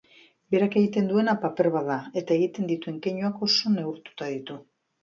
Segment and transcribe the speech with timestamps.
[0.53, 4.61] Berak egiten duena paper bat da eta egiten dituen keinuak oso neurtuta ditu.